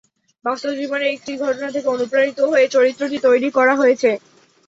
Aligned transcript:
বাস্তব 0.45 0.71
জীবনের 0.79 1.09
একটি 1.09 1.31
ঘটনা 1.43 1.67
থেকে 1.71 1.87
অনুপ্রাণিত 1.87 2.39
হয়ে 2.51 2.65
চরিত্রটি 2.67 3.17
তৈরি 3.27 3.49
করা 3.57 3.73
হয়েছে। 3.75 4.09